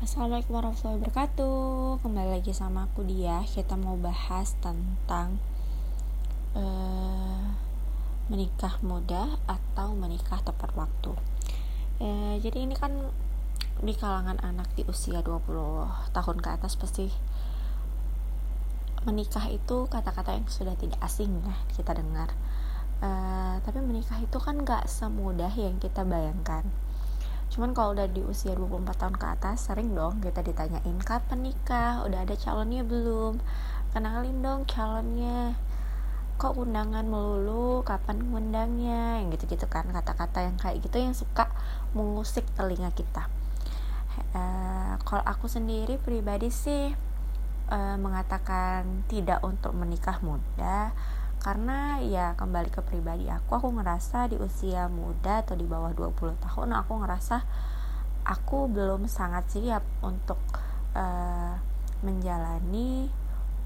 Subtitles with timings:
[0.00, 2.00] Assalamualaikum warahmatullahi wabarakatuh.
[2.00, 3.44] Kembali lagi sama aku dia.
[3.44, 5.36] Kita mau bahas tentang
[6.56, 7.44] uh,
[8.32, 11.12] Menikah muda atau menikah tepat waktu.
[12.00, 13.12] Uh, Jadi ini kan
[13.84, 15.44] Di kalangan anak di usia 20
[16.16, 17.12] tahun ke atas Pasti
[19.04, 22.32] Menikah itu kata-kata yang sudah tidak asing ya Kita dengar.
[23.04, 26.64] Uh, Tapi menikah itu kan gak semudah yang kita bayangkan
[27.50, 32.06] cuman kalau udah di usia 24 tahun ke atas sering dong kita ditanyain kapan nikah?
[32.06, 33.42] Udah ada calonnya belum?
[33.90, 35.58] Kenalin dong calonnya.
[36.38, 37.82] Kok undangan melulu?
[37.82, 41.50] Kapan undangnya yang gitu-gitu kan kata-kata yang kayak gitu yang suka
[41.92, 43.26] mengusik telinga kita.
[44.30, 46.94] Uh, kalau aku sendiri pribadi sih
[47.70, 50.94] uh, mengatakan tidak untuk menikah muda
[51.40, 56.36] karena ya kembali ke pribadi aku aku ngerasa di usia muda atau di bawah 20
[56.36, 57.36] tahun aku ngerasa
[58.28, 60.36] aku belum sangat siap untuk
[60.92, 61.56] uh,
[62.04, 63.08] menjalani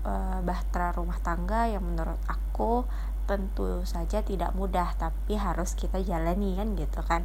[0.06, 2.86] uh, bahtera rumah tangga yang menurut aku
[3.24, 7.24] tentu saja tidak mudah tapi harus kita jalani kan gitu kan.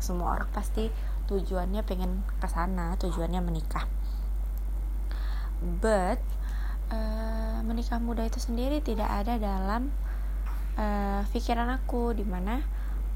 [0.00, 0.88] Semua orang pasti
[1.28, 3.84] tujuannya pengen ke sana tujuannya menikah.
[5.60, 6.22] But
[6.88, 9.92] uh, menikah muda itu sendiri tidak ada dalam
[10.76, 12.64] uh, pikiran aku di mana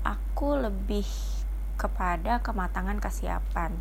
[0.04, 1.06] aku lebih
[1.74, 3.74] kepada kematangan kesiapan.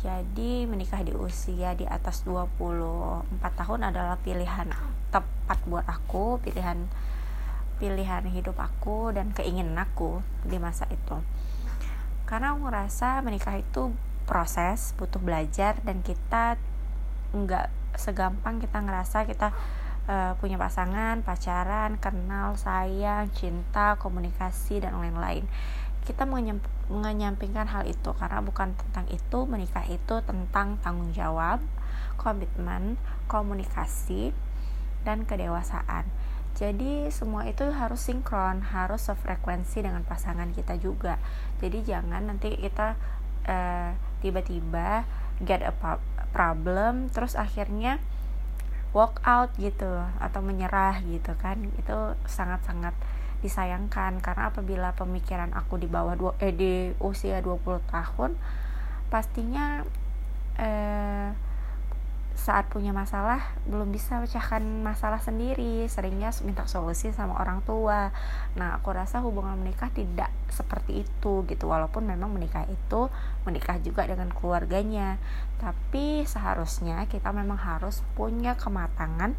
[0.00, 4.72] Jadi menikah di usia di atas 24 tahun adalah pilihan
[5.12, 6.88] tepat buat aku pilihan
[7.76, 11.20] pilihan hidup aku dan keinginan aku di masa itu.
[12.24, 13.92] Karena aku ngerasa menikah itu
[14.24, 16.56] proses butuh belajar dan kita
[17.34, 19.50] nggak segampang kita ngerasa kita
[20.10, 25.46] uh, punya pasangan, pacaran, kenal, sayang, cinta, komunikasi dan lain-lain.
[26.02, 26.26] Kita
[26.90, 31.62] menyampingkan hal itu karena bukan tentang itu, menikah itu tentang tanggung jawab,
[32.18, 32.98] komitmen,
[33.30, 34.34] komunikasi,
[35.06, 36.10] dan kedewasaan.
[36.58, 41.22] Jadi semua itu harus sinkron, harus sefrekuensi dengan pasangan kita juga.
[41.62, 42.98] Jadi jangan nanti kita
[43.46, 45.06] uh, tiba-tiba
[45.40, 45.72] get a
[46.34, 48.02] problem terus akhirnya
[48.90, 52.94] walk out gitu atau menyerah gitu kan itu sangat-sangat
[53.40, 54.20] disayangkan.
[54.20, 58.36] Karena apabila pemikiran aku di bawah dua, eh di usia 20 tahun
[59.10, 59.82] pastinya
[60.60, 61.49] eh
[62.40, 65.84] saat punya masalah belum bisa pecahkan masalah sendiri.
[65.92, 68.08] Seringnya minta solusi sama orang tua.
[68.56, 71.68] Nah aku rasa hubungan menikah tidak seperti itu gitu.
[71.68, 73.12] Walaupun memang menikah itu
[73.44, 75.20] menikah juga dengan keluarganya.
[75.60, 79.36] Tapi seharusnya kita memang harus punya kematangan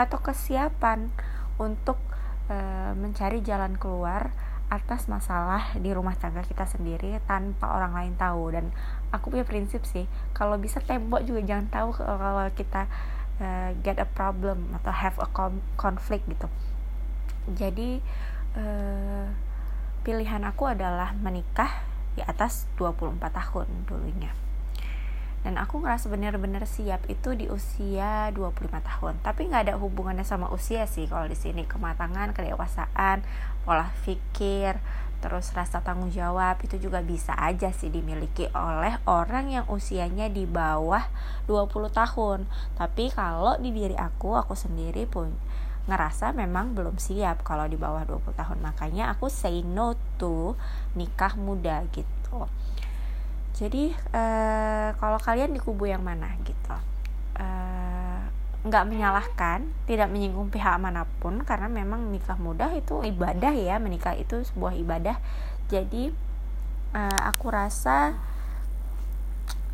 [0.00, 1.12] atau kesiapan
[1.60, 2.00] untuk
[2.48, 2.56] e,
[2.96, 4.32] mencari jalan keluar
[4.68, 8.52] atas masalah di rumah tangga kita sendiri tanpa orang lain tahu.
[8.52, 8.72] Dan
[9.12, 10.04] aku punya prinsip sih
[10.36, 12.88] kalau bisa tembok juga jangan tahu kalau kita
[13.40, 15.28] uh, get a problem atau have a
[15.76, 16.48] conflict gitu.
[17.48, 18.00] Jadi
[18.56, 19.26] uh,
[20.04, 21.84] pilihan aku adalah menikah
[22.16, 24.47] di atas 24 tahun dulunya
[25.48, 29.16] dan aku ngerasa bener-bener siap itu di usia 25 tahun.
[29.24, 31.64] Tapi nggak ada hubungannya sama usia sih kalau di sini.
[31.64, 33.24] Kematangan kedewasaan
[33.64, 34.76] pola pikir
[35.24, 40.44] terus rasa tanggung jawab itu juga bisa aja sih dimiliki oleh orang yang usianya di
[40.44, 41.08] bawah
[41.48, 42.44] 20 tahun.
[42.76, 45.32] Tapi kalau di diri aku aku sendiri pun
[45.88, 48.60] ngerasa memang belum siap kalau di bawah 20 tahun.
[48.60, 50.60] Makanya aku say no to
[50.92, 52.44] nikah muda gitu
[53.58, 56.78] jadi uh, kalau kalian di kubu yang mana gitu
[57.42, 58.22] uh,
[58.68, 64.18] nggak menyalahkan tidak menyinggung pihak mana pun karena memang nikah muda itu ibadah ya menikah
[64.18, 65.16] itu sebuah ibadah.
[65.70, 66.10] Jadi
[66.92, 68.18] uh, aku rasa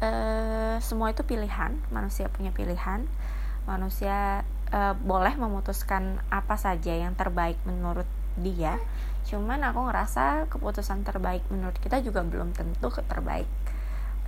[0.05, 3.09] uh, semua itu pilihan manusia punya pilihan.
[3.65, 8.07] Manusia uh, boleh memutuskan apa saja yang terbaik menurut
[8.37, 8.77] dia
[9.25, 13.49] cuman aku ngerasa keputusan terbaik menurut kita juga belum tentu terbaik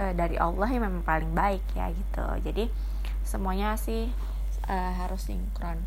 [0.00, 2.24] uh, dari Allah yang memang paling baik ya gitu.
[2.40, 2.64] Jadi
[3.20, 4.08] semuanya sih
[4.68, 5.84] uh, harus sinkron.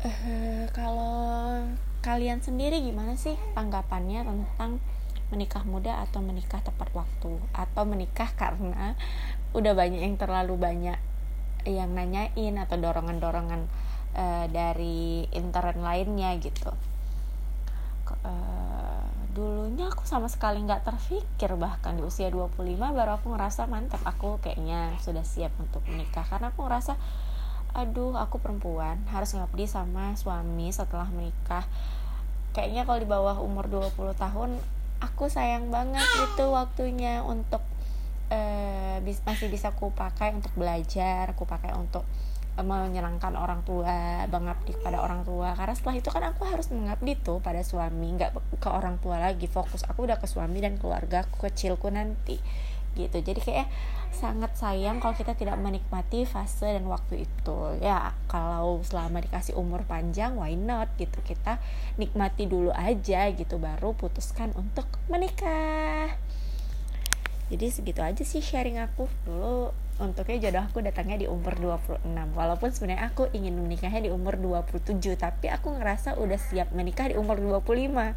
[0.00, 1.66] Uh, kalau
[2.00, 4.80] kalian sendiri gimana sih tanggapannya tentang
[5.28, 7.36] menikah muda atau menikah tepat waktu?
[7.52, 8.96] Atau menikah karena
[9.52, 10.96] udah banyak yang terlalu banyak
[11.68, 13.68] yang nanyain atau dorongan-dorongan
[14.16, 16.72] uh, dari internet lainnya gitu
[18.24, 24.02] uh, dulunya aku sama sekali nggak terfikir bahkan di usia 25 baru aku ngerasa mantap
[24.02, 26.24] aku kayaknya sudah siap untuk menikah.
[26.26, 26.96] Karena aku ngerasa
[27.76, 31.68] aduh aku perempuan harus ngabdi sama suami setelah menikah.
[32.56, 34.50] Kayaknya kalau di bawah umur 20 tahun
[34.98, 37.62] aku sayang banget itu waktunya untuk
[38.34, 42.02] uh, masih bisa aku pakai untuk belajar aku pakai untuk
[42.62, 45.54] menyenangkan orang tua mengabdi kepada orang tua.
[45.54, 49.46] Karena setelah itu kan aku harus mengabdi tuh pada suami nggak ke orang tua lagi
[49.46, 52.40] fokus aku udah ke suami dan keluarga aku kecilku nanti
[52.98, 53.22] gitu.
[53.22, 53.68] Jadi kayak
[54.10, 57.58] sangat sayang kalau kita tidak menikmati fase dan waktu itu.
[57.78, 61.22] Ya kalau selama dikasih umur panjang why not gitu.
[61.22, 61.62] Kita
[62.00, 66.18] nikmati dulu aja gitu baru putuskan untuk menikah.
[67.48, 72.06] Jadi segitu aja sih sharing aku dulu untuknya jodoh aku datangnya di umur 26
[72.38, 77.18] walaupun sebenarnya aku ingin menikahnya di umur 27 tapi aku ngerasa udah siap menikah di
[77.18, 78.14] umur 25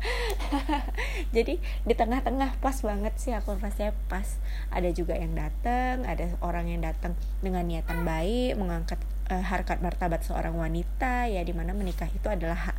[1.36, 4.28] jadi di tengah-tengah pas banget sih aku ngerasa pas.
[4.70, 9.00] Ada juga yang datang ada orang yang datang dengan niatan baik mengangkat
[9.34, 12.78] uh, harkat martabat seorang wanita ya di mana menikah itu adalah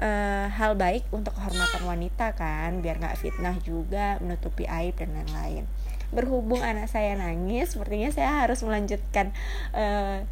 [0.00, 5.64] uh, hal baik untuk kehormatan wanita kan biar nggak fitnah juga menutupi aib dan lain-lain
[6.10, 9.30] berhubung anak saya nangis sepertinya saya harus melanjutkan
[9.74, 10.26] uh,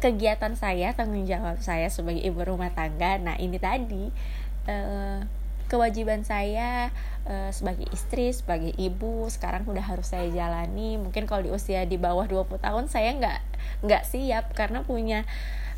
[0.00, 3.20] kegiatan saya tanggung jawab saya sebagai ibu rumah tangga.
[3.20, 4.08] Nah ini tadi
[4.66, 5.20] uh,
[5.68, 6.90] kewajiban saya
[7.28, 10.96] uh, sebagai istri sebagai ibu sekarang udah harus saya jalani.
[10.96, 13.40] Mungkin kalau di usia di bawah 20 tahun saya nggak
[13.86, 15.28] nggak siap karena punya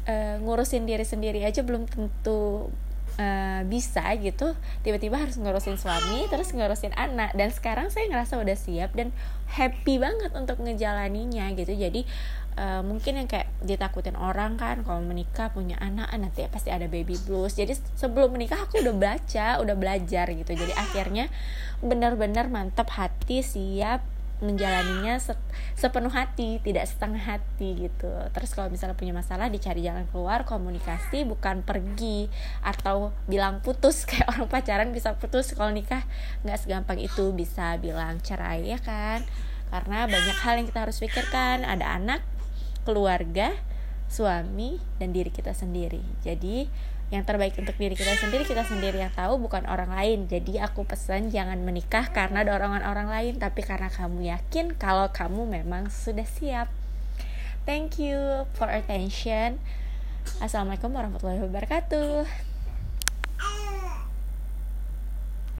[0.06, 2.70] uh, ngurusin diri sendiri aja belum tentu
[3.18, 4.54] uh, bisa gitu
[4.86, 7.32] tiba-tiba harus ngurusin suami terus ngurusin anak.
[7.36, 9.10] Dan sekarang saya ngerasa udah siap dan
[9.52, 11.72] happy banget untuk ngejalaninya gitu.
[11.72, 12.04] Jadi
[12.56, 16.88] uh, mungkin yang kayak ditakutin orang kan kalau menikah punya anak ah, nanti pasti ada
[16.88, 17.56] baby blues.
[17.56, 20.52] Jadi sebelum menikah aku udah baca udah belajar gitu.
[20.52, 21.28] Jadi akhirnya
[21.80, 24.11] benar-benar mantap hati siap
[24.42, 25.38] menjalaninya se
[25.78, 28.10] sepenuh hati tidak setengah hati gitu.
[28.34, 32.26] Terus kalau misalnya punya masalah dicari jalan keluar komunikasi bukan pergi
[32.60, 34.02] atau bilang putus.
[34.10, 36.02] Kayak orang pacaran bisa putus kalau nikah.
[36.42, 39.22] Nggak segampang itu bisa bilang cerai ya kan?
[39.70, 41.64] Karena banyak hal yang kita harus pikirkan.
[41.64, 42.20] Ada anak
[42.82, 43.54] keluarga
[44.10, 46.02] suami dan diri kita sendiri.
[46.20, 46.68] Jadi
[47.12, 50.32] yang terbaik untuk diri kita sendiri kita sendiri yang tahu bukan orang lain.
[50.32, 55.44] Jadi aku pesan jangan menikah karena dorongan orang lain tapi karena kamu yakin kalau kamu
[55.44, 56.72] memang sudah siap.
[57.68, 59.60] Thank you for attention.
[60.40, 62.51] Assalamualaikum warahmatullahi wabarakatuh